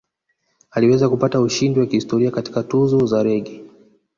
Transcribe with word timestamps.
Aliweza 0.71 1.09
kupata 1.09 1.41
ushindi 1.41 1.79
wa 1.79 1.85
kihistoria 1.85 2.31
katika 2.31 2.63
Tuzo 2.63 3.05
za 3.05 3.23
Reggae 3.23 3.63